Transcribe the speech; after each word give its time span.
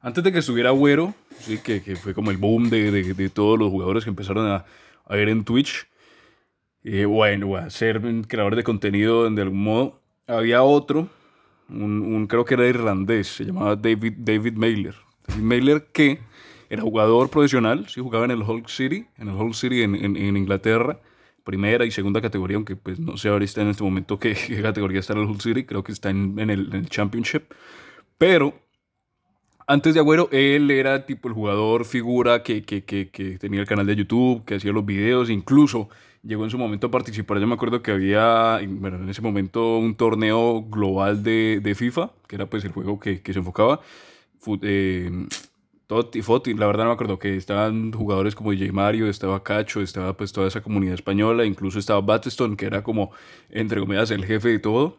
Antes 0.00 0.22
de 0.22 0.32
que 0.32 0.38
estuviera 0.38 0.70
Agüero, 0.70 1.14
sí, 1.38 1.58
que, 1.58 1.82
que 1.82 1.96
fue 1.96 2.14
como 2.14 2.30
el 2.30 2.36
boom 2.36 2.70
de, 2.70 2.90
de, 2.90 3.14
de 3.14 3.30
todos 3.30 3.58
los 3.58 3.70
jugadores 3.70 4.04
que 4.04 4.10
empezaron 4.10 4.46
a, 4.46 4.64
a 5.04 5.16
ver 5.16 5.28
en 5.28 5.44
Twitch, 5.44 5.86
eh, 6.84 7.04
bueno, 7.04 7.56
a 7.56 7.70
ser 7.70 8.00
creador 8.28 8.54
de 8.54 8.62
contenido 8.62 9.28
de 9.28 9.42
algún 9.42 9.62
modo, 9.62 10.00
había 10.26 10.62
otro, 10.62 11.08
un, 11.68 12.02
un, 12.02 12.26
creo 12.26 12.44
que 12.44 12.54
era 12.54 12.66
irlandés, 12.66 13.28
se 13.28 13.44
llamaba 13.44 13.74
David, 13.74 14.14
David 14.18 14.54
Mailer. 14.54 14.94
David 15.26 15.42
Mailer 15.42 15.86
que 15.92 16.20
era 16.68 16.82
jugador 16.82 17.30
profesional, 17.30 17.88
sí, 17.88 18.00
jugaba 18.00 18.24
en 18.24 18.32
el 18.32 18.42
Hull 18.42 18.64
City, 18.68 19.06
en 19.18 19.28
el 19.28 19.34
Hull 19.34 19.54
City 19.54 19.82
en, 19.82 19.94
en, 19.94 20.16
en 20.16 20.36
Inglaterra, 20.36 21.00
primera 21.42 21.84
y 21.84 21.90
segunda 21.90 22.20
categoría, 22.20 22.56
aunque 22.56 22.76
pues 22.76 22.98
no 22.98 23.16
sé 23.16 23.28
ahorita 23.28 23.62
en 23.62 23.68
este 23.68 23.82
momento 23.84 24.18
qué, 24.18 24.34
qué 24.46 24.62
categoría 24.62 25.00
está 25.00 25.12
en 25.14 25.20
el 25.20 25.26
Hull 25.26 25.40
City, 25.40 25.64
creo 25.64 25.82
que 25.82 25.92
está 25.92 26.10
en, 26.10 26.38
en, 26.38 26.50
el, 26.50 26.72
el 26.72 26.88
Championship, 26.88 27.52
pero 28.18 28.54
antes 29.66 29.94
de 29.94 30.00
Agüero, 30.00 30.28
él 30.32 30.70
era 30.70 31.06
tipo 31.06 31.28
el 31.28 31.34
jugador 31.34 31.84
figura 31.84 32.42
que, 32.42 32.62
que, 32.62 32.84
que, 32.84 33.10
que, 33.10 33.38
tenía 33.38 33.60
el 33.60 33.66
canal 33.66 33.86
de 33.86 33.96
YouTube, 33.96 34.44
que 34.44 34.56
hacía 34.56 34.72
los 34.72 34.86
videos, 34.86 35.28
incluso 35.30 35.88
llegó 36.22 36.44
en 36.44 36.50
su 36.50 36.58
momento 36.58 36.88
a 36.88 36.90
participar. 36.90 37.38
Yo 37.38 37.46
me 37.46 37.54
acuerdo 37.54 37.82
que 37.82 37.90
había, 37.90 38.60
bueno, 38.68 38.98
en 38.98 39.08
ese 39.08 39.22
momento 39.22 39.78
un 39.78 39.96
torneo 39.96 40.62
global 40.62 41.22
de, 41.22 41.60
de 41.62 41.74
FIFA, 41.74 42.10
que 42.28 42.36
era 42.36 42.46
pues 42.46 42.64
el 42.64 42.72
juego 42.72 43.00
que, 43.00 43.20
se 43.24 43.38
enfocaba. 43.38 43.80
Eh, 44.62 45.10
Totti, 45.86 46.22
Foti, 46.22 46.54
la 46.54 46.66
verdad 46.66 46.84
no 46.84 46.90
me 46.90 46.94
acuerdo 46.94 47.18
que 47.18 47.36
estaban 47.36 47.92
jugadores 47.92 48.34
como 48.34 48.50
DJ 48.50 48.72
Mario, 48.72 49.08
estaba 49.08 49.42
Cacho, 49.42 49.80
estaba 49.80 50.16
pues 50.16 50.32
toda 50.32 50.48
esa 50.48 50.60
comunidad 50.60 50.94
española, 50.94 51.44
incluso 51.44 51.78
estaba 51.78 52.00
Battlestone, 52.00 52.56
que 52.56 52.66
era 52.66 52.82
como, 52.82 53.12
entre 53.50 53.80
comillas, 53.80 54.10
el 54.10 54.24
jefe 54.24 54.48
de 54.48 54.58
todo. 54.58 54.98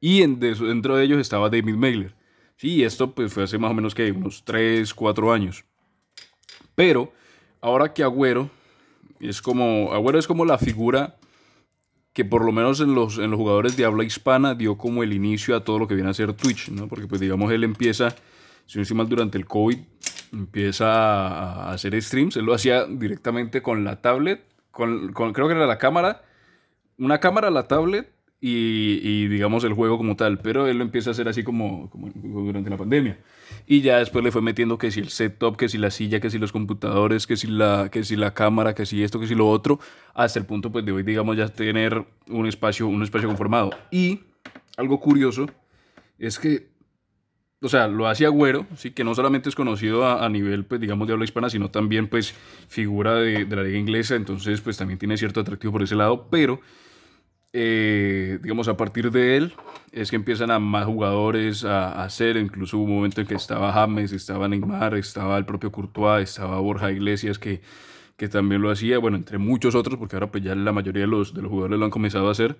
Y 0.00 0.22
en, 0.22 0.40
dentro 0.40 0.96
de 0.96 1.04
ellos 1.04 1.20
estaba 1.20 1.50
David 1.50 1.74
Mailer 1.74 2.14
Sí, 2.56 2.82
esto 2.82 3.12
pues 3.12 3.32
fue 3.32 3.44
hace 3.44 3.58
más 3.58 3.70
o 3.70 3.74
menos 3.74 3.94
que 3.94 4.10
unos 4.10 4.44
3, 4.44 4.92
4 4.94 5.32
años. 5.32 5.64
Pero 6.74 7.12
ahora 7.60 7.92
que 7.92 8.02
Agüero 8.02 8.50
es 9.20 9.42
como 9.42 9.92
Agüero 9.92 10.18
es 10.18 10.26
como 10.26 10.44
la 10.44 10.58
figura 10.58 11.16
que 12.16 12.24
por 12.24 12.42
lo 12.44 12.50
menos 12.50 12.80
en 12.80 12.94
los, 12.94 13.18
en 13.18 13.30
los 13.30 13.38
jugadores 13.38 13.76
de 13.76 13.84
habla 13.84 14.02
hispana 14.02 14.54
dio 14.54 14.78
como 14.78 15.02
el 15.02 15.12
inicio 15.12 15.54
a 15.54 15.64
todo 15.64 15.78
lo 15.78 15.86
que 15.86 15.94
viene 15.94 16.08
a 16.08 16.14
ser 16.14 16.32
Twitch, 16.32 16.70
¿no? 16.70 16.88
Porque 16.88 17.06
pues 17.06 17.20
digamos 17.20 17.52
él 17.52 17.62
empieza, 17.62 18.16
si 18.64 18.78
no 18.78 18.82
estoy 18.82 18.96
mal, 18.96 19.06
durante 19.06 19.36
el 19.36 19.44
COVID, 19.44 19.76
empieza 20.32 20.86
a 20.86 21.72
hacer 21.72 22.00
streams, 22.02 22.36
él 22.36 22.46
lo 22.46 22.54
hacía 22.54 22.86
directamente 22.86 23.60
con 23.60 23.84
la 23.84 24.00
tablet, 24.00 24.46
con, 24.70 25.12
con 25.12 25.34
creo 25.34 25.46
que 25.46 25.52
era 25.54 25.66
la 25.66 25.76
cámara, 25.76 26.22
una 26.96 27.20
cámara, 27.20 27.50
la 27.50 27.68
tablet 27.68 28.10
y, 28.40 29.28
digamos 29.28 29.64
el 29.64 29.72
juego 29.72 29.96
como 29.96 30.16
tal, 30.16 30.38
pero 30.38 30.66
él 30.66 30.78
lo 30.78 30.84
empieza 30.84 31.10
a 31.10 31.12
hacer 31.12 31.28
así 31.28 31.42
como, 31.42 31.88
como, 31.90 32.10
durante 32.10 32.70
la 32.70 32.76
pandemia. 32.76 33.18
Y 33.66 33.80
ya 33.80 33.98
después 33.98 34.24
le 34.24 34.30
fue 34.30 34.42
metiendo 34.42 34.78
que 34.78 34.90
si 34.90 35.00
el 35.00 35.08
setup, 35.08 35.56
que 35.56 35.68
si 35.68 35.78
la 35.78 35.90
silla, 35.90 36.20
que 36.20 36.30
si 36.30 36.38
los 36.38 36.52
computadores, 36.52 37.26
que 37.26 37.36
si 37.36 37.46
la, 37.46 37.88
que 37.90 38.04
si 38.04 38.14
la 38.14 38.34
cámara, 38.34 38.74
que 38.74 38.86
si 38.86 39.02
esto, 39.02 39.18
que 39.18 39.26
si 39.26 39.34
lo 39.34 39.48
otro, 39.48 39.80
hasta 40.14 40.38
el 40.38 40.44
punto 40.44 40.70
pues 40.70 40.84
de 40.84 40.92
hoy 40.92 41.02
digamos 41.02 41.36
ya 41.36 41.48
tener 41.48 42.04
un 42.28 42.46
espacio, 42.46 42.86
un 42.86 43.02
espacio 43.02 43.28
conformado. 43.28 43.70
Y 43.90 44.20
algo 44.76 45.00
curioso 45.00 45.46
es 46.18 46.38
que, 46.38 46.68
o 47.62 47.68
sea, 47.68 47.88
lo 47.88 48.06
hace 48.06 48.26
Agüero, 48.26 48.66
sí, 48.76 48.90
que 48.90 49.02
no 49.02 49.14
solamente 49.14 49.48
es 49.48 49.54
conocido 49.54 50.04
a, 50.04 50.24
a, 50.24 50.28
nivel 50.28 50.66
pues 50.66 50.80
digamos 50.80 51.08
de 51.08 51.14
habla 51.14 51.24
hispana, 51.24 51.48
sino 51.48 51.70
también 51.70 52.08
pues 52.08 52.34
figura 52.68 53.14
de, 53.14 53.46
de 53.46 53.56
la 53.56 53.62
liga 53.62 53.78
inglesa, 53.78 54.14
entonces 54.14 54.60
pues 54.60 54.76
también 54.76 54.98
tiene 54.98 55.16
cierto 55.16 55.40
atractivo 55.40 55.72
por 55.72 55.82
ese 55.82 55.96
lado, 55.96 56.28
pero 56.30 56.60
eh, 57.58 58.38
digamos, 58.42 58.68
a 58.68 58.76
partir 58.76 59.10
de 59.10 59.38
él, 59.38 59.54
es 59.90 60.10
que 60.10 60.16
empiezan 60.16 60.50
a 60.50 60.58
más 60.58 60.84
jugadores 60.84 61.64
a, 61.64 62.04
hacer. 62.04 62.36
Incluso 62.36 62.76
hubo 62.76 62.84
un 62.84 62.96
momento 62.96 63.22
en 63.22 63.26
que 63.26 63.34
estaba 63.34 63.72
James, 63.72 64.12
estaba 64.12 64.46
Neymar, 64.46 64.94
estaba 64.94 65.38
el 65.38 65.46
propio 65.46 65.72
Courtois, 65.72 66.28
estaba 66.28 66.60
Borja 66.60 66.92
Iglesias, 66.92 67.38
que, 67.38 67.62
que 68.18 68.28
también 68.28 68.60
lo 68.60 68.70
hacía. 68.70 68.98
Bueno, 68.98 69.16
entre 69.16 69.38
muchos 69.38 69.74
otros, 69.74 69.98
porque 69.98 70.16
ahora 70.16 70.30
pues 70.30 70.44
ya 70.44 70.54
la 70.54 70.72
mayoría 70.72 71.02
de 71.02 71.06
los, 71.06 71.32
de 71.32 71.40
los 71.40 71.50
jugadores 71.50 71.78
lo 71.78 71.86
han 71.86 71.90
comenzado 71.90 72.28
a 72.28 72.32
hacer. 72.32 72.58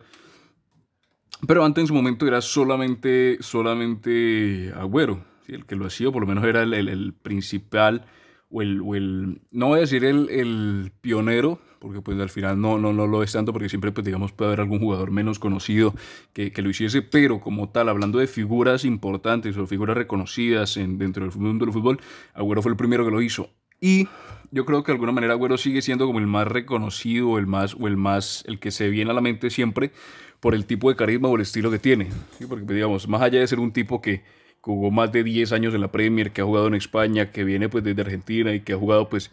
Pero 1.46 1.62
antes 1.62 1.82
en 1.82 1.88
su 1.88 1.94
momento 1.94 2.26
era 2.26 2.40
solamente, 2.40 3.36
solamente 3.40 4.72
Agüero, 4.74 5.22
el 5.46 5.66
que 5.66 5.76
lo 5.76 5.84
hacía, 5.84 6.10
por 6.10 6.22
lo 6.22 6.26
menos 6.26 6.42
era 6.44 6.62
el, 6.62 6.72
el, 6.72 6.88
el 6.88 7.12
principal, 7.12 8.06
o 8.50 8.62
el, 8.62 8.80
o 8.80 8.94
el, 8.94 9.40
no 9.50 9.68
voy 9.68 9.78
a 9.78 9.80
decir 9.80 10.04
el, 10.04 10.28
el 10.30 10.92
pionero, 11.00 11.58
porque 11.78 12.00
pues 12.00 12.18
al 12.18 12.30
final 12.30 12.60
no, 12.60 12.78
no, 12.78 12.92
no 12.92 13.06
lo 13.06 13.22
es 13.22 13.32
tanto, 13.32 13.52
porque 13.52 13.68
siempre 13.68 13.92
pues 13.92 14.04
digamos 14.04 14.32
puede 14.32 14.48
haber 14.48 14.60
algún 14.60 14.78
jugador 14.78 15.10
menos 15.10 15.38
conocido 15.38 15.94
que, 16.32 16.52
que 16.52 16.62
lo 16.62 16.70
hiciese, 16.70 17.02
pero 17.02 17.40
como 17.40 17.68
tal, 17.68 17.88
hablando 17.88 18.18
de 18.18 18.26
figuras 18.26 18.84
importantes 18.84 19.56
o 19.56 19.66
figuras 19.66 19.96
reconocidas 19.96 20.76
en, 20.76 20.98
dentro 20.98 21.26
del 21.26 21.36
mundo 21.38 21.64
del 21.64 21.72
fútbol, 21.72 22.00
Agüero 22.34 22.62
fue 22.62 22.72
el 22.72 22.76
primero 22.76 23.04
que 23.04 23.10
lo 23.10 23.22
hizo. 23.22 23.50
Y 23.80 24.08
yo 24.50 24.64
creo 24.64 24.82
que 24.82 24.92
de 24.92 24.94
alguna 24.94 25.12
manera 25.12 25.34
Agüero 25.34 25.58
sigue 25.58 25.82
siendo 25.82 26.06
como 26.06 26.18
el 26.18 26.26
más 26.26 26.48
reconocido, 26.48 27.38
el 27.38 27.46
más, 27.46 27.74
o 27.78 27.88
el 27.88 27.96
más, 27.96 28.44
el 28.46 28.58
que 28.58 28.70
se 28.70 28.88
viene 28.88 29.10
a 29.10 29.14
la 29.14 29.20
mente 29.20 29.50
siempre 29.50 29.92
por 30.40 30.54
el 30.54 30.66
tipo 30.66 30.88
de 30.88 30.96
carisma 30.96 31.28
o 31.28 31.36
el 31.36 31.42
estilo 31.42 31.70
que 31.70 31.78
tiene. 31.78 32.08
¿sí? 32.38 32.46
Porque 32.46 32.64
pues, 32.64 32.74
digamos, 32.74 33.08
más 33.08 33.22
allá 33.22 33.40
de 33.40 33.46
ser 33.46 33.60
un 33.60 33.72
tipo 33.72 34.00
que 34.00 34.22
jugó 34.72 34.90
más 34.90 35.12
de 35.12 35.22
10 35.22 35.52
años 35.52 35.74
en 35.74 35.80
la 35.80 35.92
Premier, 35.92 36.32
que 36.32 36.40
ha 36.40 36.44
jugado 36.44 36.66
en 36.66 36.74
España, 36.74 37.30
que 37.30 37.44
viene 37.44 37.68
pues 37.68 37.84
desde 37.84 38.00
Argentina 38.02 38.54
y 38.54 38.60
que 38.60 38.72
ha 38.72 38.76
jugado 38.76 39.08
pues 39.08 39.30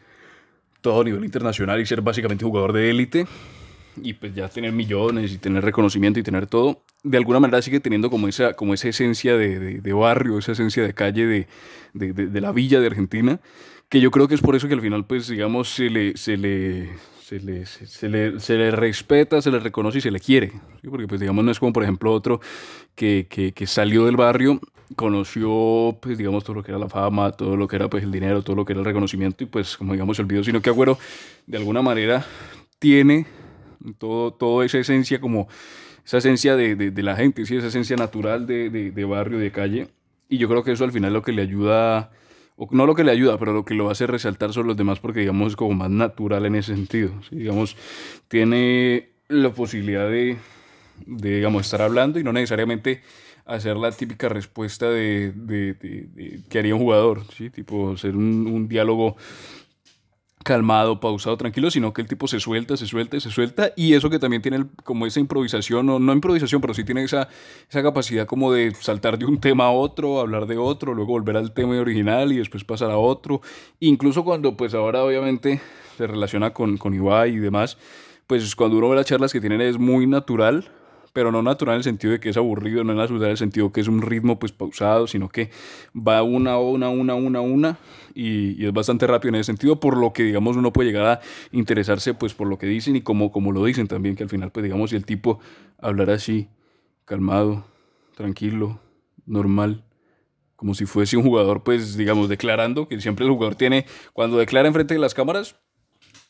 todo 0.81 1.01
a 1.01 1.03
nivel 1.03 1.23
internacional 1.23 1.79
y 1.79 1.85
ser 1.85 2.01
básicamente 2.01 2.45
jugador 2.45 2.73
de 2.73 2.89
élite 2.89 3.25
y 4.01 4.13
pues 4.13 4.33
ya 4.33 4.49
tener 4.49 4.71
millones 4.71 5.31
y 5.31 5.37
tener 5.37 5.63
reconocimiento 5.63 6.19
y 6.19 6.23
tener 6.23 6.47
todo, 6.47 6.83
de 7.03 7.17
alguna 7.17 7.39
manera 7.39 7.61
sigue 7.61 7.79
teniendo 7.79 8.09
como 8.09 8.27
esa, 8.27 8.53
como 8.53 8.73
esa 8.73 8.89
esencia 8.89 9.37
de, 9.37 9.59
de, 9.59 9.81
de 9.81 9.93
barrio, 9.93 10.37
esa 10.37 10.53
esencia 10.53 10.83
de 10.83 10.93
calle 10.93 11.25
de, 11.25 11.47
de, 11.93 12.41
la 12.41 12.51
villa 12.51 12.79
de 12.79 12.87
Argentina, 12.87 13.39
que 13.89 14.01
yo 14.01 14.11
creo 14.11 14.27
que 14.27 14.35
es 14.35 14.41
por 14.41 14.55
eso 14.55 14.67
que 14.67 14.73
al 14.73 14.81
final 14.81 15.05
pues 15.05 15.27
digamos 15.27 15.69
se 15.69 15.89
le, 15.89 16.17
se 16.17 16.37
le, 16.37 16.89
se 17.21 17.39
le, 17.39 17.65
se 17.65 18.09
le, 18.09 18.39
se 18.39 18.57
le 18.57 18.71
respeta, 18.71 19.41
se 19.41 19.51
le 19.51 19.59
reconoce 19.59 19.99
y 19.99 20.01
se 20.01 20.11
le 20.11 20.19
quiere, 20.19 20.51
¿sí? 20.81 20.89
porque 20.89 21.07
pues 21.07 21.19
digamos 21.21 21.45
no 21.45 21.51
es 21.51 21.59
como 21.59 21.73
por 21.73 21.83
ejemplo 21.83 22.11
otro 22.11 22.41
que, 22.95 23.27
que, 23.29 23.51
que 23.51 23.67
salió 23.67 24.05
del 24.05 24.17
barrio 24.17 24.59
conoció, 24.95 25.97
pues, 26.01 26.17
digamos, 26.17 26.43
todo 26.43 26.55
lo 26.57 26.63
que 26.63 26.71
era 26.71 26.79
la 26.79 26.89
fama, 26.89 27.31
todo 27.31 27.57
lo 27.57 27.67
que 27.67 27.75
era, 27.75 27.89
pues, 27.89 28.03
el 28.03 28.11
dinero, 28.11 28.43
todo 28.43 28.55
lo 28.55 28.65
que 28.65 28.73
era 28.73 28.79
el 28.81 28.85
reconocimiento 28.85 29.43
y, 29.43 29.47
pues, 29.47 29.77
como 29.77 29.93
digamos, 29.93 30.19
el 30.19 30.25
video, 30.25 30.43
sino 30.43 30.61
que 30.61 30.69
Agüero, 30.69 30.97
de 31.47 31.57
alguna 31.57 31.81
manera, 31.81 32.25
tiene 32.79 33.25
todo, 33.97 34.33
todo 34.33 34.63
esa 34.63 34.77
esencia 34.77 35.19
como, 35.19 35.47
esa 36.05 36.17
esencia 36.17 36.55
de, 36.55 36.75
de, 36.75 37.03
la 37.03 37.15
gente, 37.15 37.45
¿sí? 37.45 37.55
esa 37.55 37.67
esencia 37.67 37.95
natural 37.95 38.45
de, 38.45 38.69
de, 38.69 39.05
barrio, 39.05 39.39
de 39.39 39.51
calle, 39.51 39.87
y 40.29 40.37
yo 40.37 40.47
creo 40.47 40.63
que 40.63 40.71
eso 40.71 40.83
al 40.83 40.91
final 40.91 41.13
lo 41.13 41.21
que 41.21 41.31
le 41.31 41.41
ayuda, 41.41 42.11
o 42.55 42.67
no 42.71 42.85
lo 42.85 42.95
que 42.95 43.03
le 43.03 43.11
ayuda, 43.11 43.37
pero 43.37 43.53
lo 43.53 43.65
que 43.65 43.73
lo 43.73 43.89
hace 43.89 44.07
resaltar 44.07 44.53
sobre 44.53 44.69
los 44.69 44.77
demás, 44.77 44.99
porque, 44.99 45.21
digamos, 45.21 45.49
es 45.49 45.55
como 45.55 45.73
más 45.73 45.89
natural 45.89 46.45
en 46.45 46.55
ese 46.55 46.75
sentido, 46.75 47.11
¿sí? 47.29 47.37
digamos, 47.37 47.77
tiene 48.27 49.09
la 49.27 49.51
posibilidad 49.51 50.09
de, 50.09 50.37
digamos, 51.05 51.65
estar 51.65 51.81
hablando 51.81 52.19
y 52.19 52.23
no 52.23 52.33
necesariamente 52.33 53.01
hacer 53.45 53.77
la 53.77 53.91
típica 53.91 54.29
respuesta 54.29 54.89
de, 54.89 55.33
de, 55.35 55.73
de, 55.73 56.07
de 56.13 56.41
que 56.49 56.59
haría 56.59 56.75
un 56.75 56.81
jugador, 56.81 57.23
¿sí? 57.35 57.49
Tipo, 57.49 57.91
hacer 57.91 58.15
un, 58.15 58.47
un, 58.47 58.67
diálogo 58.67 59.17
calmado, 60.43 60.99
pausado, 60.99 61.37
tranquilo, 61.37 61.71
sino 61.71 61.93
que 61.93 62.01
el 62.01 62.07
tipo 62.07 62.27
se 62.27 62.39
suelta, 62.39 62.75
se 62.75 62.85
suelta, 62.85 63.19
se 63.19 63.31
suelta, 63.31 63.71
y 63.75 63.93
eso 63.93 64.09
que 64.09 64.19
también 64.19 64.41
tiene 64.41 64.57
el, 64.57 64.67
como 64.83 65.05
esa 65.05 65.19
improvisación, 65.19 65.89
o 65.89 65.99
no 65.99 66.13
improvisación, 66.13 66.61
pero 66.61 66.73
sí 66.73 66.83
tiene 66.83 67.03
esa, 67.03 67.29
esa 67.69 67.81
capacidad 67.81 68.27
como 68.27 68.51
de 68.51 68.73
saltar 68.75 69.17
de 69.17 69.25
un 69.25 69.39
tema 69.39 69.65
a 69.65 69.71
otro, 69.71 70.19
hablar 70.19 70.45
de 70.45 70.57
otro, 70.57 70.93
luego 70.93 71.13
volver 71.13 71.37
al 71.37 71.53
tema 71.53 71.79
original 71.79 72.31
y 72.31 72.37
después 72.37 72.63
pasar 72.63 72.91
a 72.91 72.97
otro, 72.97 73.41
incluso 73.79 74.23
cuando 74.23 74.57
pues 74.57 74.73
ahora 74.73 75.03
obviamente 75.03 75.61
se 75.97 76.07
relaciona 76.07 76.51
con, 76.53 76.77
con 76.77 76.93
Ibai 76.93 77.35
y 77.35 77.39
demás, 77.39 77.77
pues 78.27 78.55
cuando 78.55 78.77
uno 78.77 78.89
ve 78.89 78.97
las 78.97 79.05
charlas 79.05 79.31
que 79.31 79.39
tienen 79.39 79.61
es 79.61 79.77
muy 79.77 80.07
natural, 80.07 80.69
pero 81.13 81.31
no 81.31 81.41
natural 81.43 81.75
en 81.75 81.77
el 81.77 81.83
sentido 81.83 82.11
de 82.11 82.19
que 82.19 82.29
es 82.29 82.37
aburrido, 82.37 82.83
no 82.83 82.91
es 82.91 82.97
natural 82.97 83.23
en 83.23 83.31
el 83.31 83.37
sentido 83.37 83.71
que 83.71 83.81
es 83.81 83.87
un 83.87 84.01
ritmo 84.01 84.39
pues 84.39 84.51
pausado, 84.51 85.07
sino 85.07 85.29
que 85.29 85.51
va 85.95 86.23
una, 86.23 86.57
una, 86.57 86.89
una, 86.89 87.13
una, 87.13 87.41
una, 87.41 87.77
y, 88.15 88.65
es 88.65 88.73
bastante 88.73 89.07
rápido 89.07 89.29
en 89.29 89.35
ese 89.35 89.45
sentido, 89.45 89.79
por 89.79 89.95
lo 89.95 90.11
que 90.11 90.23
digamos 90.23 90.57
uno 90.57 90.73
puede 90.73 90.89
llegar 90.89 91.05
a 91.05 91.21
interesarse 91.51 92.13
pues 92.13 92.33
por 92.33 92.47
lo 92.47 92.57
que 92.57 92.65
dicen 92.65 92.95
y 92.95 93.01
como, 93.01 93.31
como 93.31 93.51
lo 93.51 93.63
dicen 93.63 93.87
también, 93.87 94.15
que 94.15 94.23
al 94.23 94.29
final 94.29 94.51
pues 94.51 94.63
digamos 94.63 94.89
si 94.89 94.95
el 94.95 95.05
tipo 95.05 95.39
hablara 95.79 96.15
así, 96.15 96.49
calmado, 97.05 97.63
tranquilo, 98.15 98.79
normal, 99.25 99.83
como 100.55 100.73
si 100.73 100.85
fuese 100.85 101.17
un 101.17 101.23
jugador, 101.23 101.63
pues 101.63 101.97
digamos, 101.97 102.29
declarando, 102.29 102.87
que 102.87 102.99
siempre 103.01 103.25
el 103.25 103.31
jugador 103.31 103.55
tiene, 103.55 103.85
cuando 104.13 104.37
declara 104.37 104.67
enfrente 104.67 104.93
de 104.93 104.99
las 104.99 105.13
cámaras, 105.13 105.57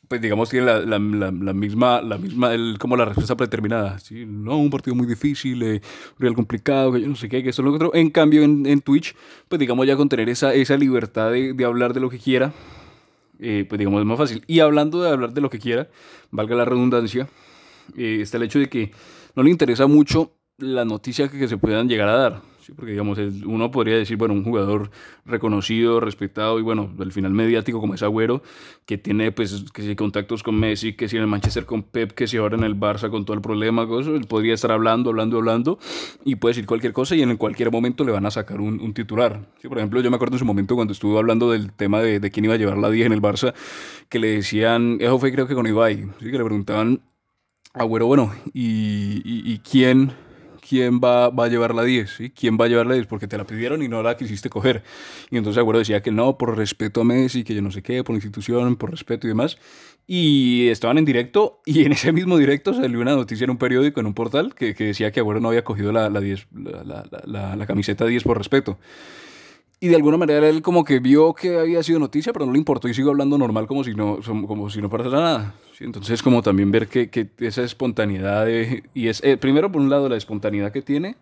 pues 0.07 0.21
digamos 0.21 0.49
tiene 0.49 0.65
la, 0.65 0.79
la, 0.81 0.99
misma, 0.99 2.01
la 2.01 2.17
misma 2.17 2.51
como 2.79 2.95
la 2.95 3.05
respuesta 3.05 3.35
predeterminada. 3.35 3.99
¿sí? 3.99 4.25
No, 4.27 4.57
un 4.57 4.69
partido 4.69 4.95
muy 4.95 5.07
difícil, 5.07 5.61
eh, 5.63 5.81
real 6.19 6.35
complicado, 6.35 6.91
que 6.91 7.01
yo 7.01 7.07
no 7.07 7.15
sé 7.15 7.29
qué, 7.29 7.41
que 7.41 7.49
esto 7.49 7.61
lo 7.61 7.73
otro. 7.73 7.93
En 7.93 8.09
cambio, 8.09 8.43
en, 8.43 8.65
en, 8.65 8.81
Twitch, 8.81 9.15
pues 9.47 9.59
digamos 9.59 9.87
ya 9.87 9.95
con 9.95 10.09
tener 10.09 10.29
esa, 10.29 10.53
esa 10.53 10.77
libertad 10.77 11.31
de, 11.31 11.53
de 11.53 11.65
hablar 11.65 11.93
de 11.93 11.99
lo 11.99 12.09
que 12.09 12.19
quiera, 12.19 12.53
eh, 13.39 13.65
pues 13.67 13.79
digamos 13.79 14.01
es 14.01 14.05
más 14.05 14.17
fácil. 14.17 14.43
Y 14.47 14.59
hablando 14.59 15.01
de 15.01 15.09
hablar 15.09 15.33
de 15.33 15.41
lo 15.41 15.49
que 15.49 15.59
quiera, 15.59 15.89
valga 16.31 16.55
la 16.55 16.65
redundancia, 16.65 17.27
eh, 17.97 18.19
está 18.21 18.37
el 18.37 18.43
hecho 18.43 18.59
de 18.59 18.69
que 18.69 18.91
no 19.35 19.43
le 19.43 19.49
interesa 19.49 19.87
mucho 19.87 20.33
la 20.57 20.85
noticia 20.85 21.29
que, 21.29 21.39
que 21.39 21.47
se 21.47 21.57
puedan 21.57 21.87
llegar 21.87 22.09
a 22.09 22.17
dar. 22.17 22.52
¿Sí? 22.63 22.73
porque 22.73 22.91
digamos, 22.91 23.19
uno 23.45 23.71
podría 23.71 23.97
decir, 23.97 24.17
bueno, 24.17 24.33
un 24.33 24.43
jugador 24.43 24.89
reconocido, 25.25 25.99
respetado 25.99 26.59
y 26.59 26.61
bueno, 26.61 26.91
al 26.99 27.11
final 27.11 27.31
mediático 27.31 27.79
como 27.79 27.93
es 27.93 28.03
Agüero, 28.03 28.41
que 28.85 28.97
tiene 28.97 29.31
pues 29.31 29.65
que 29.73 29.81
si 29.81 29.95
contactos 29.95 30.43
con 30.43 30.59
Messi, 30.59 30.93
que 30.93 31.07
si 31.07 31.17
en 31.17 31.23
el 31.23 31.27
Manchester 31.27 31.65
con 31.65 31.83
Pep, 31.83 32.11
que 32.11 32.27
si 32.27 32.37
ahora 32.37 32.57
en 32.57 32.63
el 32.63 32.79
Barça 32.79 33.09
con 33.09 33.25
todo 33.25 33.35
el 33.35 33.41
problema, 33.41 33.87
cosas, 33.87 34.13
él 34.13 34.25
podría 34.27 34.53
estar 34.53 34.71
hablando, 34.71 35.09
hablando, 35.09 35.37
hablando 35.37 35.79
y 36.23 36.35
puede 36.35 36.51
decir 36.51 36.65
cualquier 36.65 36.93
cosa 36.93 37.15
y 37.15 37.21
en 37.21 37.37
cualquier 37.37 37.71
momento 37.71 38.03
le 38.03 38.11
van 38.11 38.25
a 38.25 38.31
sacar 38.31 38.61
un, 38.61 38.93
titular. 38.93 39.47
¿sí? 39.61 39.67
Por 39.67 39.77
ejemplo, 39.77 40.01
yo 40.01 40.09
me 40.09 40.15
acuerdo 40.15 40.35
en 40.35 40.39
su 40.39 40.45
momento 40.45 40.75
cuando 40.75 40.93
estuvo 40.93 41.17
hablando 41.17 41.51
del 41.51 41.71
tema 41.71 42.01
de, 42.01 42.19
de 42.19 42.31
quién 42.31 42.45
iba 42.45 42.53
a 42.53 42.57
llevar 42.57 42.77
la 42.77 42.89
10 42.89 43.07
en 43.07 43.13
el 43.13 43.21
Barça, 43.21 43.53
que 44.09 44.19
le 44.19 44.27
decían, 44.27 44.97
eso 44.99 45.17
fue 45.19 45.31
creo 45.31 45.47
que 45.47 45.55
con 45.55 45.65
Ibai, 45.65 46.07
¿sí? 46.19 46.31
que 46.31 46.37
le 46.37 46.43
preguntaban, 46.43 47.01
Agüero, 47.73 48.05
bueno, 48.05 48.31
¿y, 48.53 49.21
y, 49.25 49.51
y 49.51 49.59
quién 49.59 50.11
quién 50.67 50.99
va, 50.99 51.29
va 51.29 51.45
a 51.45 51.47
llevar 51.47 51.75
la 51.75 51.83
10, 51.83 52.09
¿sí? 52.09 52.29
¿Quién 52.29 52.57
va 52.59 52.65
a 52.65 52.67
llevar 52.67 52.87
la 52.87 52.95
10? 52.95 53.07
Porque 53.07 53.27
te 53.27 53.37
la 53.37 53.45
pidieron 53.45 53.81
y 53.83 53.87
no 53.87 54.01
la 54.03 54.17
quisiste 54.17 54.49
coger. 54.49 54.83
Y 55.29 55.37
entonces 55.37 55.59
Agüero 55.59 55.79
decía 55.79 56.01
que 56.01 56.11
no, 56.11 56.37
por 56.37 56.57
respeto 56.57 57.01
a 57.01 57.03
Messi, 57.03 57.43
que 57.43 57.53
yo 57.53 57.61
no 57.61 57.71
sé 57.71 57.81
qué, 57.81 58.03
por 58.03 58.15
institución, 58.15 58.75
por 58.75 58.91
respeto 58.91 59.27
y 59.27 59.29
demás. 59.29 59.57
Y 60.05 60.67
estaban 60.67 60.97
en 60.97 61.05
directo 61.05 61.61
y 61.65 61.85
en 61.85 61.93
ese 61.93 62.11
mismo 62.11 62.37
directo 62.37 62.73
salió 62.73 62.99
una 62.99 63.15
noticia 63.15 63.45
en 63.45 63.51
un 63.51 63.57
periódico, 63.57 63.99
en 63.99 64.07
un 64.07 64.13
portal, 64.13 64.53
que, 64.55 64.73
que 64.75 64.85
decía 64.85 65.11
que 65.11 65.19
Agüero 65.19 65.39
no 65.39 65.49
había 65.49 65.63
cogido 65.63 65.91
la, 65.91 66.09
la, 66.09 66.19
10, 66.19 66.47
la, 66.53 67.05
la, 67.25 67.55
la 67.55 67.65
camiseta 67.65 68.05
10 68.05 68.23
por 68.23 68.37
respeto. 68.37 68.77
Y 69.83 69.89
de 69.89 69.97
alguna 69.97 70.15
manera 70.15 70.47
él 70.47 70.61
como 70.61 70.85
que 70.85 70.99
vio 70.99 71.33
que 71.33 71.59
había 71.59 71.83
sido 71.83 71.99
noticia, 71.99 72.31
pero 72.31 72.45
no 72.45 72.53
le 72.53 72.57
importó 72.57 72.87
y 72.87 72.93
siguió 72.93 73.11
hablando 73.11 73.37
normal 73.37 73.67
como 73.67 73.83
si 73.83 73.93
no, 73.93 74.17
como 74.47 74.69
si 74.69 74.81
no 74.81 74.89
pasara 74.89 75.19
nada. 75.19 75.55
Entonces 75.81 76.23
como 76.23 76.41
también 76.41 76.71
ver 76.71 76.87
que, 76.87 77.09
que 77.09 77.27
esa 77.39 77.63
espontaneidad 77.63 78.47
y 78.93 79.07
es 79.09 79.21
eh, 79.25 79.35
primero 79.35 79.69
por 79.69 79.81
un 79.81 79.89
lado 79.89 80.07
la 80.07 80.15
espontaneidad 80.15 80.71
que 80.71 80.81
tiene, 80.81 81.17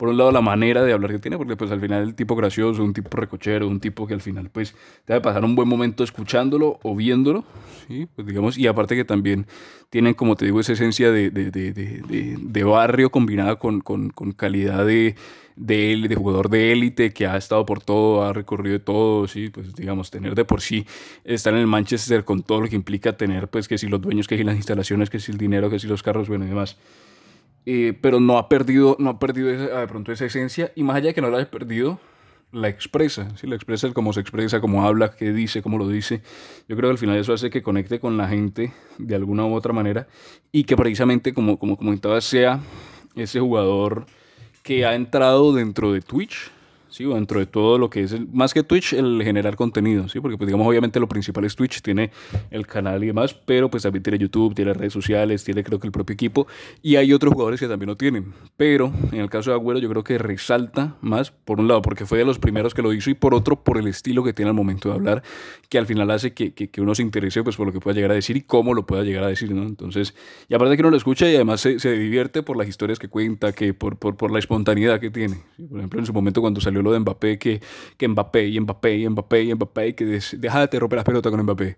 por 0.00 0.08
un 0.08 0.16
lado 0.16 0.32
la 0.32 0.40
manera 0.40 0.82
de 0.82 0.94
hablar 0.94 1.10
que 1.10 1.18
tiene, 1.18 1.36
porque 1.36 1.56
pues 1.56 1.70
al 1.70 1.78
final 1.78 2.02
el 2.02 2.14
tipo 2.14 2.34
gracioso, 2.34 2.82
un 2.82 2.94
tipo 2.94 3.14
recochero, 3.18 3.68
un 3.68 3.80
tipo 3.80 4.06
que 4.06 4.14
al 4.14 4.22
final 4.22 4.48
pues 4.48 4.72
te 5.04 5.12
debe 5.12 5.20
pasar 5.20 5.44
un 5.44 5.54
buen 5.54 5.68
momento 5.68 6.02
escuchándolo 6.02 6.80
o 6.82 6.96
viéndolo, 6.96 7.44
¿sí? 7.86 8.08
pues 8.16 8.26
digamos, 8.26 8.56
y 8.56 8.66
aparte 8.66 8.96
que 8.96 9.04
también 9.04 9.46
tienen 9.90 10.14
como 10.14 10.36
te 10.36 10.46
digo 10.46 10.58
esa 10.58 10.72
esencia 10.72 11.12
de, 11.12 11.28
de, 11.28 11.50
de, 11.50 12.38
de 12.40 12.64
barrio 12.64 13.10
combinada 13.10 13.56
con, 13.56 13.82
con, 13.82 14.10
calidad 14.32 14.86
de 14.86 15.16
de, 15.56 16.06
de 16.08 16.14
jugador 16.14 16.48
de 16.48 16.72
élite 16.72 17.12
que 17.12 17.26
ha 17.26 17.36
estado 17.36 17.66
por 17.66 17.82
todo, 17.82 18.24
ha 18.24 18.32
recorrido 18.32 18.80
todo, 18.80 19.28
sí, 19.28 19.50
pues 19.50 19.74
digamos, 19.74 20.10
tener 20.10 20.34
de 20.34 20.46
por 20.46 20.62
sí, 20.62 20.86
estar 21.24 21.52
en 21.52 21.60
el 21.60 21.66
Manchester 21.66 22.24
con 22.24 22.42
todo 22.42 22.62
lo 22.62 22.68
que 22.68 22.76
implica 22.76 23.18
tener, 23.18 23.48
pues 23.48 23.68
que 23.68 23.76
si 23.76 23.86
los 23.86 24.00
dueños, 24.00 24.26
que 24.28 24.38
si 24.38 24.44
las 24.44 24.56
instalaciones, 24.56 25.10
que 25.10 25.20
si 25.20 25.30
el 25.30 25.36
dinero, 25.36 25.68
que 25.68 25.78
si 25.78 25.86
los 25.86 26.02
carros, 26.02 26.26
bueno 26.26 26.46
y 26.46 26.48
demás. 26.48 26.78
Eh, 27.66 27.96
pero 28.00 28.20
no 28.20 28.38
ha 28.38 28.48
perdido, 28.48 28.96
no 28.98 29.10
ha 29.10 29.18
perdido 29.18 29.48
de 29.48 29.86
pronto 29.86 30.12
esa 30.12 30.24
esencia 30.24 30.72
y 30.74 30.82
más 30.82 30.96
allá 30.96 31.08
de 31.08 31.14
que 31.14 31.20
no 31.20 31.30
la 31.30 31.38
haya 31.38 31.50
perdido, 31.50 32.00
la 32.52 32.68
expresa, 32.68 33.28
¿sí? 33.36 33.46
la 33.46 33.54
expresa 33.54 33.92
como 33.92 34.12
se 34.12 34.20
expresa, 34.20 34.60
cómo 34.60 34.84
habla, 34.84 35.12
qué 35.12 35.32
dice, 35.32 35.62
cómo 35.62 35.78
lo 35.78 35.88
dice. 35.88 36.22
Yo 36.68 36.76
creo 36.76 36.88
que 36.88 36.92
al 36.92 36.98
final 36.98 37.16
eso 37.18 37.32
hace 37.32 37.50
que 37.50 37.62
conecte 37.62 38.00
con 38.00 38.16
la 38.16 38.28
gente 38.28 38.72
de 38.98 39.14
alguna 39.14 39.44
u 39.44 39.54
otra 39.54 39.72
manera 39.72 40.08
y 40.50 40.64
que 40.64 40.76
precisamente, 40.76 41.32
como, 41.32 41.58
como 41.58 41.76
comentaba, 41.76 42.20
sea 42.20 42.60
ese 43.14 43.40
jugador 43.40 44.06
que 44.62 44.84
ha 44.84 44.94
entrado 44.94 45.52
dentro 45.52 45.92
de 45.92 46.00
Twitch 46.00 46.50
¿sí? 46.90 47.04
dentro 47.04 47.40
de 47.40 47.46
todo 47.46 47.78
lo 47.78 47.90
que 47.90 48.02
es, 48.02 48.14
más 48.32 48.52
que 48.52 48.62
Twitch, 48.62 48.92
el 48.92 49.22
generar 49.22 49.56
contenido, 49.56 50.08
¿sí? 50.08 50.20
Porque, 50.20 50.36
pues, 50.36 50.46
digamos, 50.46 50.66
obviamente 50.66 51.00
lo 51.00 51.08
principal 51.08 51.44
es 51.44 51.56
Twitch, 51.56 51.80
tiene 51.82 52.10
el 52.50 52.66
canal 52.66 53.02
y 53.02 53.08
demás, 53.08 53.34
pero 53.34 53.70
pues 53.70 53.82
también 53.82 54.02
tiene 54.02 54.18
YouTube, 54.18 54.54
tiene 54.54 54.74
redes 54.74 54.92
sociales, 54.92 55.44
tiene 55.44 55.64
creo 55.64 55.78
que 55.78 55.86
el 55.86 55.92
propio 55.92 56.14
equipo, 56.14 56.46
y 56.82 56.96
hay 56.96 57.12
otros 57.12 57.32
jugadores 57.32 57.60
que 57.60 57.68
también 57.68 57.88
lo 57.88 57.96
tienen. 57.96 58.32
Pero, 58.56 58.92
en 59.12 59.20
el 59.20 59.30
caso 59.30 59.50
de 59.50 59.56
Agüero, 59.56 59.78
yo 59.80 59.88
creo 59.88 60.04
que 60.04 60.18
resalta 60.18 60.96
más, 61.00 61.30
por 61.30 61.60
un 61.60 61.68
lado, 61.68 61.82
porque 61.82 62.06
fue 62.06 62.18
de 62.18 62.24
los 62.24 62.38
primeros 62.38 62.74
que 62.74 62.82
lo 62.82 62.92
hizo, 62.92 63.10
y 63.10 63.14
por 63.14 63.34
otro, 63.34 63.62
por 63.62 63.78
el 63.78 63.86
estilo 63.86 64.22
que 64.24 64.32
tiene 64.32 64.50
al 64.50 64.56
momento 64.56 64.88
de 64.88 64.94
hablar, 64.94 65.22
que 65.68 65.78
al 65.78 65.86
final 65.86 66.10
hace 66.10 66.34
que, 66.34 66.52
que, 66.52 66.70
que 66.70 66.80
uno 66.80 66.94
se 66.94 67.02
interese, 67.02 67.42
pues, 67.42 67.56
por 67.56 67.66
lo 67.66 67.72
que 67.72 67.80
pueda 67.80 67.94
llegar 67.94 68.10
a 68.10 68.14
decir 68.14 68.36
y 68.36 68.42
cómo 68.42 68.74
lo 68.74 68.86
pueda 68.86 69.02
llegar 69.02 69.24
a 69.24 69.28
decir, 69.28 69.52
¿no? 69.52 69.62
Entonces, 69.62 70.14
y 70.48 70.54
aparte 70.54 70.76
que 70.76 70.82
uno 70.82 70.90
lo 70.90 70.96
escucha 70.96 71.30
y 71.30 71.34
además 71.34 71.60
se, 71.60 71.78
se 71.78 71.92
divierte 71.92 72.42
por 72.42 72.56
las 72.56 72.68
historias 72.68 72.98
que 72.98 73.08
cuenta, 73.08 73.52
que 73.52 73.74
por, 73.74 73.96
por, 73.96 74.16
por 74.16 74.30
la 74.30 74.38
espontaneidad 74.38 75.00
que 75.00 75.10
tiene. 75.10 75.42
Por 75.68 75.78
ejemplo, 75.78 76.00
en 76.00 76.06
su 76.06 76.12
momento 76.12 76.40
cuando 76.40 76.60
salió 76.60 76.79
lo 76.82 76.92
de 76.92 77.00
Mbappé, 77.00 77.38
que, 77.38 77.60
que 77.96 78.08
Mbappé 78.08 78.48
y 78.48 78.60
Mbappé 78.60 78.96
y 78.96 79.08
Mbappé 79.08 79.42
y 79.42 79.54
Mbappé, 79.54 79.88
y 79.88 79.92
que 79.94 80.04
deja 80.04 80.66
de 80.66 80.78
romper 80.78 80.96
las 80.96 81.04
pelotas 81.04 81.30
con 81.30 81.42
Mbappé. 81.42 81.76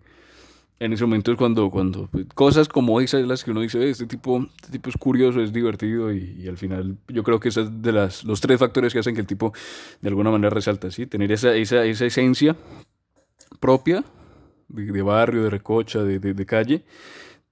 En 0.78 0.92
ese 0.92 1.04
momento 1.04 1.30
es 1.30 1.38
cuando, 1.38 1.70
cuando 1.70 2.08
pues, 2.08 2.26
cosas 2.34 2.68
como 2.68 3.00
esas 3.00 3.24
las 3.26 3.44
que 3.44 3.52
uno 3.52 3.60
dice, 3.60 3.88
este 3.88 4.06
tipo, 4.06 4.44
este 4.56 4.72
tipo 4.72 4.90
es 4.90 4.96
curioso, 4.96 5.40
es 5.40 5.52
divertido 5.52 6.12
y, 6.12 6.48
al 6.48 6.56
final 6.56 6.96
yo 7.06 7.22
creo 7.22 7.38
que 7.38 7.50
esas 7.50 7.82
de 7.82 7.92
las, 7.92 8.24
los 8.24 8.40
tres 8.40 8.58
factores 8.58 8.92
que 8.92 8.98
hacen 8.98 9.14
que 9.14 9.20
el 9.20 9.26
tipo 9.26 9.52
de 10.00 10.08
alguna 10.08 10.30
manera 10.30 10.50
resalta, 10.50 10.90
¿sí? 10.90 11.06
Tener 11.06 11.30
esa, 11.30 11.54
esa, 11.54 11.84
esa 11.84 12.04
esencia 12.04 12.56
propia 13.60 14.04
de, 14.68 15.02
barrio, 15.02 15.44
de 15.44 15.50
recocha, 15.50 16.02
de, 16.02 16.18
de, 16.18 16.34
de 16.34 16.46
calle 16.46 16.82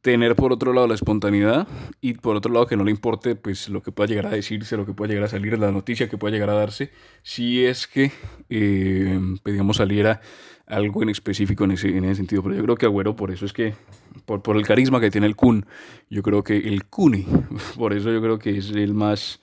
tener 0.03 0.35
por 0.35 0.53
otro 0.53 0.73
lado 0.73 0.87
la 0.87 0.95
espontaneidad 0.95 1.69
y 2.01 2.15
por 2.15 2.37
otro 2.37 2.53
lado 2.53 2.67
que 2.67 2.77
no 2.77 2.85
le 2.85 2.91
importe 2.91 3.35
pues 3.35 3.69
lo 3.69 3.83
que 3.83 3.93
pueda 3.93 4.09
llegar 4.09 4.27
a 4.27 4.31
decirse, 4.31 4.77
lo 4.77 4.87
que 4.87 4.93
pueda 4.93 5.09
llegar 5.09 5.25
a 5.25 5.29
salir, 5.29 5.59
la 5.59 5.73
noticia 5.73 6.09
que 6.09 6.17
pueda 6.17 6.33
llegar 6.33 6.51
a 6.51 6.55
darse, 6.55 6.91
si 7.23 7.65
es 7.65 7.87
que 7.87 8.11
eh, 8.49 9.19
saliera 9.73 10.21
algo 10.67 11.03
en 11.03 11.09
específico 11.11 11.65
en 11.65 11.73
ese, 11.73 11.89
en 11.97 12.05
ese 12.05 12.17
sentido. 12.17 12.43
Pero 12.43 12.55
yo 12.55 12.63
creo 12.63 12.77
que 12.77 12.87
Agüero 12.87 13.17
por 13.17 13.31
eso 13.31 13.45
es 13.45 13.53
que, 13.53 13.75
por, 14.25 14.43
por 14.43 14.57
el 14.57 14.65
carisma 14.65 15.01
que 15.01 15.11
tiene 15.11 15.27
el 15.27 15.37
Kun, 15.37 15.67
yo 16.09 16.23
creo 16.23 16.43
que 16.43 16.57
el 16.57 16.85
Kuni, 16.85 17.27
por 17.77 17.93
eso 17.93 18.11
yo 18.13 18.23
creo 18.23 18.39
que 18.39 18.57
es 18.57 18.71
el 18.71 18.95
más 18.95 19.41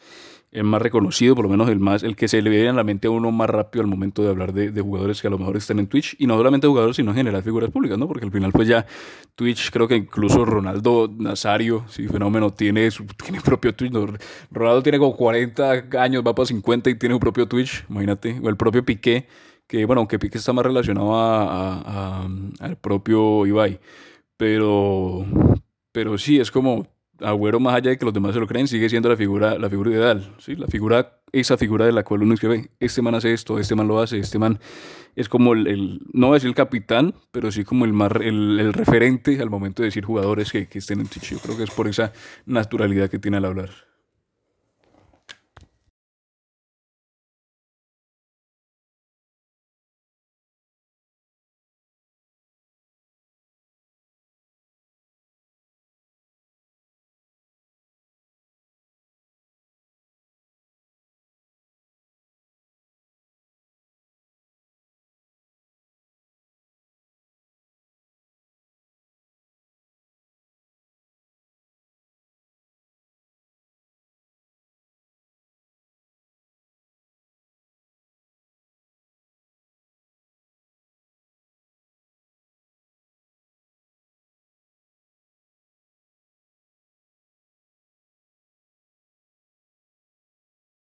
el 0.51 0.63
más 0.63 0.81
reconocido, 0.81 1.35
por 1.35 1.45
lo 1.45 1.49
menos 1.49 1.69
el 1.69 1.79
más, 1.79 2.03
el 2.03 2.15
que 2.15 2.27
se 2.27 2.41
le 2.41 2.49
viene 2.49 2.69
a 2.69 2.73
la 2.73 2.83
mente 2.83 3.07
a 3.07 3.11
uno 3.11 3.31
más 3.31 3.49
rápido 3.49 3.83
al 3.83 3.89
momento 3.89 4.23
de 4.23 4.29
hablar 4.29 4.53
de, 4.53 4.81
jugadores 4.81 5.21
que 5.21 5.27
a 5.27 5.29
lo 5.29 5.37
mejor 5.37 5.57
están 5.57 5.79
en 5.79 5.87
Twitch, 5.87 6.15
y 6.19 6.25
no 6.25 6.37
solamente 6.37 6.67
jugadores, 6.67 6.95
sino 6.95 7.11
en 7.11 7.17
general 7.17 7.43
figuras 7.43 7.69
públicas, 7.69 7.97
¿no? 7.97 8.07
Porque 8.07 8.25
al 8.25 8.31
final, 8.31 8.51
pues 8.51 8.67
ya 8.67 8.85
Twitch, 9.35 9.71
creo 9.71 9.87
que 9.87 9.95
incluso 9.95 10.45
Ronaldo 10.45 11.13
Nazario, 11.17 11.85
sí, 11.89 12.07
fenómeno, 12.07 12.51
tiene 12.51 12.89
su 12.91 13.05
propio 13.43 13.75
Twitch. 13.75 13.93
Ronaldo 14.51 14.81
tiene 14.83 14.99
como 14.99 15.15
40 15.15 15.85
años, 15.99 16.23
va 16.25 16.33
para 16.33 16.45
50 16.45 16.89
y 16.89 16.95
tiene 16.95 17.15
su 17.15 17.19
propio 17.19 17.47
Twitch, 17.47 17.85
imagínate, 17.89 18.39
o 18.41 18.49
el 18.49 18.55
propio 18.55 18.85
Piqué, 18.85 19.27
que 19.67 19.85
bueno, 19.85 19.99
aunque 20.01 20.17
Piqué 20.17 20.37
está 20.37 20.53
más 20.53 20.65
relacionado 20.65 21.13
al 22.59 22.77
propio 22.77 23.45
Ibai, 23.45 23.79
pero, 24.37 25.25
pero 25.91 26.17
sí, 26.17 26.39
es 26.39 26.51
como 26.51 26.87
Agüero, 27.21 27.59
más 27.59 27.75
allá 27.75 27.91
de 27.91 27.97
que 27.97 28.05
los 28.05 28.13
demás 28.13 28.33
se 28.33 28.39
lo 28.39 28.47
creen, 28.47 28.67
sigue 28.67 28.89
siendo 28.89 29.09
la 29.09 29.17
figura, 29.17 29.57
la 29.57 29.69
figura 29.69 29.91
ideal, 29.91 30.35
¿sí? 30.39 30.55
La 30.55 30.67
figura, 30.67 31.19
esa 31.31 31.57
figura 31.57 31.85
de 31.85 31.91
la 31.91 32.03
cual 32.03 32.23
uno 32.23 32.33
escribe, 32.33 32.69
este 32.79 33.01
man 33.01 33.15
hace 33.15 33.33
esto, 33.33 33.59
este 33.59 33.75
man 33.75 33.87
lo 33.87 33.99
hace, 33.99 34.19
este 34.19 34.39
man 34.39 34.59
es 35.15 35.29
como 35.29 35.53
el, 35.53 35.67
el 35.67 36.01
no 36.13 36.33
decir 36.33 36.49
el 36.49 36.55
capitán, 36.55 37.15
pero 37.31 37.51
sí 37.51 37.63
como 37.63 37.85
el, 37.85 37.93
más, 37.93 38.11
el, 38.21 38.59
el 38.59 38.73
referente 38.73 39.41
al 39.41 39.49
momento 39.49 39.81
de 39.81 39.87
decir 39.87 40.05
jugadores 40.05 40.51
que, 40.51 40.67
que 40.67 40.79
estén 40.79 40.99
en 40.99 41.07
Twitch. 41.07 41.31
Yo 41.31 41.39
creo 41.39 41.57
que 41.57 41.63
es 41.63 41.71
por 41.71 41.87
esa 41.87 42.13
naturalidad 42.45 43.09
que 43.09 43.17
tiene 43.17 43.37
al 43.37 43.45
hablar. 43.45 43.86